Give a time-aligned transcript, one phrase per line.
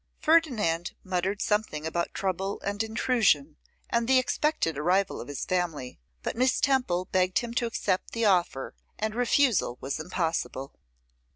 [0.17, 3.57] Ferdinand muttered something about trouble and intrusion,
[3.87, 8.25] and the expected arrival of his family; but Miss Temple begged him to accept the
[8.25, 10.73] offer, and refusal was impossible.